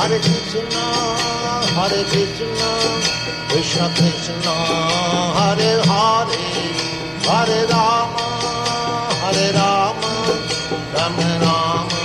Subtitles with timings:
[0.00, 0.84] Hare Krishna,
[1.76, 2.68] Hare Krishna,
[3.50, 4.54] Krishna Krishna,
[5.38, 6.38] Hare Hare,
[7.26, 8.22] Hare Rama,
[9.24, 10.12] Hare Rama,
[10.94, 11.98] Rama Rama,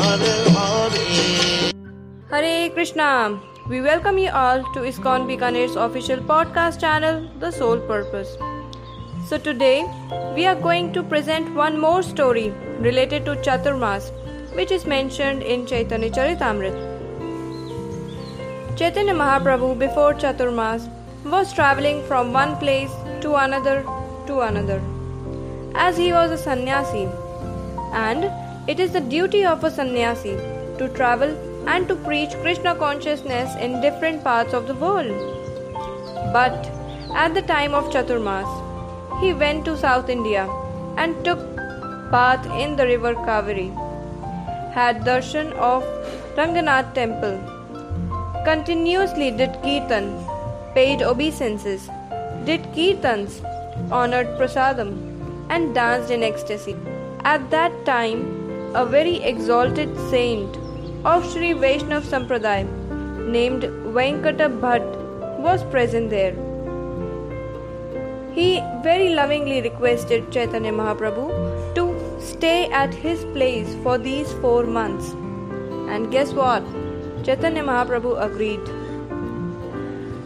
[0.00, 1.72] Hare Hare.
[2.30, 3.38] Hare Krishna!
[3.68, 8.38] We welcome you all to ISKCON Bikaner's official podcast channel, The Sole Purpose.
[9.28, 9.84] So, today
[10.34, 12.48] we are going to present one more story
[12.78, 14.10] related to Chaturmas,
[14.54, 16.89] which is mentioned in Chaitanya Charitamrita.
[18.80, 20.84] Chaitanya Mahaprabhu before Chaturmas
[21.22, 23.74] was traveling from one place to another
[24.28, 24.78] to another.
[25.74, 27.02] As he was a sannyasi,
[28.04, 28.24] and
[28.66, 30.32] it is the duty of a sannyasi
[30.78, 31.36] to travel
[31.74, 35.12] and to preach Krishna consciousness in different parts of the world.
[36.38, 36.72] But
[37.26, 38.50] at the time of Chaturmas,
[39.20, 40.48] he went to South India
[40.96, 41.46] and took
[42.18, 43.70] bath in the river Kaveri,
[44.80, 45.96] had darshan of
[46.34, 47.59] Ranganath temple,
[48.44, 50.24] continuously did kirtan,
[50.74, 51.88] paid obeisances,
[52.44, 53.40] did kirtans,
[53.90, 54.92] honored prasadam,
[55.50, 56.76] and danced in ecstasy.
[57.24, 60.56] At that time, a very exalted saint
[61.04, 62.68] of Sri Vaishnav Sampradaya
[63.26, 63.62] named
[63.96, 64.86] Venkata Bhatt
[65.38, 66.34] was present there.
[68.32, 71.84] He very lovingly requested Chaitanya Mahaprabhu to
[72.20, 75.10] stay at his place for these four months.
[75.92, 76.62] And guess what?
[77.22, 78.60] Chaitanya Mahaprabhu agreed.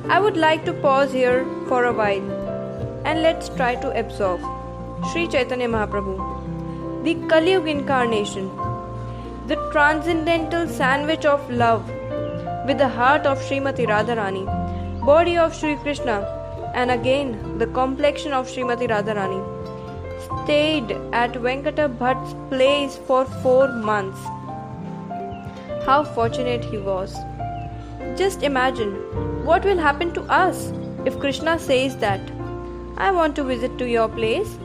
[0.09, 2.31] I would like to pause here for a while
[3.05, 4.41] and let's try to absorb
[5.11, 8.47] Sri Chaitanya Mahaprabhu, the Kali Yuga incarnation,
[9.49, 11.89] the transcendental sandwich of love
[12.67, 14.45] with the heart of Srimati Radharani,
[15.05, 16.17] body of Sri Krishna,
[16.75, 19.43] and again the complexion of Srimati Radharani,
[20.45, 24.21] stayed at Venkata Bhatt's place for four months.
[25.87, 27.15] How fortunate he was!
[28.17, 28.93] Just imagine
[29.45, 30.73] what will happen to us
[31.05, 32.21] if Krishna says that
[32.97, 34.57] I want to visit to your place,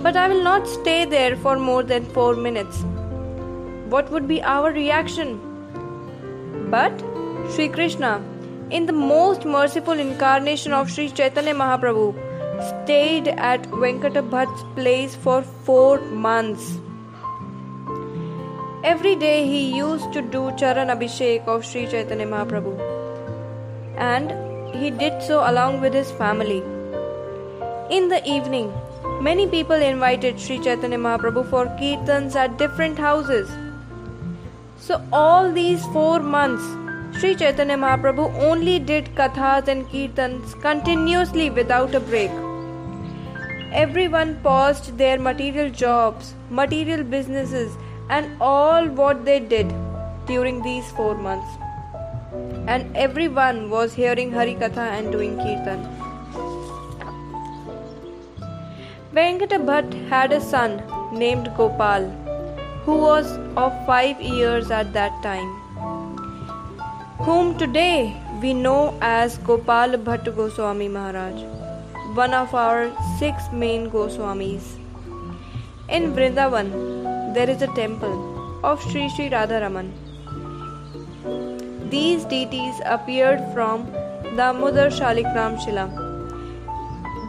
[0.00, 2.84] but I will not stay there for more than four minutes.
[3.94, 5.40] What would be our reaction?
[6.70, 7.02] But
[7.50, 8.22] Sri Krishna,
[8.70, 12.14] in the most merciful incarnation of Sri Chaitanya Mahaprabhu,
[12.84, 16.78] stayed at Venkata Bhatt's place for four months.
[18.82, 22.72] Every day he used to do Charan Abhishek of Sri Chaitanya Mahaprabhu,
[23.98, 24.30] and
[24.74, 26.62] he did so along with his family.
[27.90, 28.72] In the evening,
[29.20, 33.50] many people invited Sri Chaitanya Mahaprabhu for kirtans at different houses.
[34.78, 36.64] So, all these four months,
[37.20, 42.30] Sri Chaitanya Mahaprabhu only did kathas and kirtans continuously without a break.
[43.84, 47.76] Everyone paused their material jobs, material businesses,
[48.16, 49.72] and all what they did
[50.26, 51.58] during these four months.
[52.66, 55.84] And everyone was hearing Hari Katha and doing kirtan.
[59.14, 60.82] Venkata Bhatt had a son
[61.12, 62.08] named Gopal,
[62.84, 65.48] who was of five years at that time,
[67.28, 71.42] whom today we know as Gopal Bhatt Goswami Maharaj,
[72.14, 74.76] one of our six main Goswamis.
[75.88, 76.70] In Vrindavan,
[77.34, 78.14] there is a temple
[78.64, 79.90] of Sri Sri Radharaman.
[81.90, 85.86] These deities appeared from the Damodar Shalikram Shila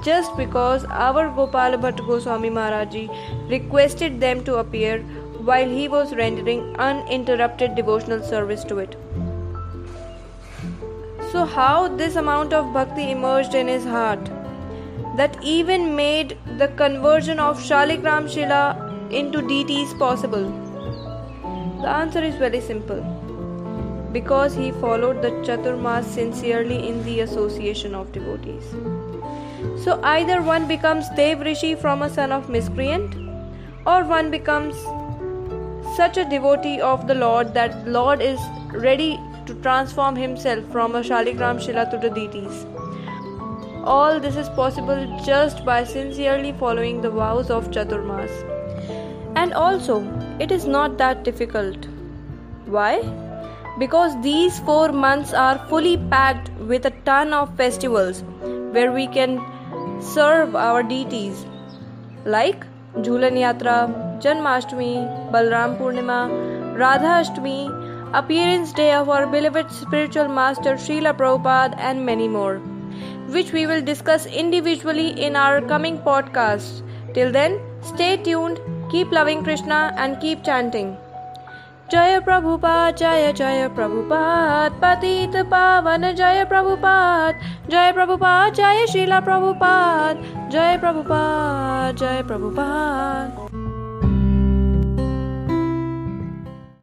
[0.04, 3.08] just because our Gopal Bhatt Goswami Maharaji
[3.50, 5.00] requested them to appear
[5.50, 8.96] while he was rendering uninterrupted devotional service to it.
[11.32, 14.32] So, how this amount of bhakti emerged in his heart
[15.18, 20.50] that even made the conversion of Shalikram Shila into deities possible?
[21.82, 23.02] The answer is very simple
[24.14, 28.66] because he followed the Chaturmas sincerely in the association of devotees.
[29.84, 33.16] So either one becomes Dev Rishi from a son of miscreant,
[33.86, 34.76] or one becomes
[35.96, 38.40] such a devotee of the Lord that Lord is
[38.72, 42.66] ready to transform himself from a Shaligram Shila to the deities.
[43.84, 48.61] All this is possible just by sincerely following the vows of Chaturmas.
[49.36, 50.02] And also,
[50.40, 51.88] it is not that difficult.
[52.66, 53.02] Why?
[53.80, 58.24] Because these four months are fully packed with a ton of festivals
[58.72, 59.40] where we can
[60.02, 61.46] serve our deities
[62.26, 70.74] like Jhulan Yatra, Janmashtami, Balram Purnima, Radha Ashtami, Appearance Day of our beloved spiritual master
[70.74, 72.58] Srila Prabhupada, and many more,
[73.30, 76.84] which we will discuss individually in our coming podcasts.
[77.14, 78.60] Till then, stay tuned,
[78.91, 80.97] keep loving Krishna, and keep chanting.
[81.91, 87.41] जय प्रभुपाद जय जय प्रभुपाद पतित पावन जय प्रभुपाद
[87.71, 90.23] जय प्रभुपाद जय शीला प्रभुपाद
[90.53, 93.50] जय प्रभुपाद जय प्रभुपाद